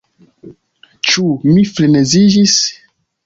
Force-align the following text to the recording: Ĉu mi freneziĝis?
Ĉu 1.09 1.25
mi 1.49 1.65
freneziĝis? 1.73 2.57